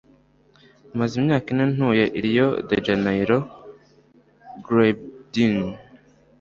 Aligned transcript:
Maze 0.97 1.13
imyaka 1.21 1.47
ine 1.53 1.65
ntuye 1.73 2.05
i 2.17 2.21
Rio 2.25 2.47
de 2.69 2.75
Janeiro. 2.85 3.37
(gleydin) 4.65 5.57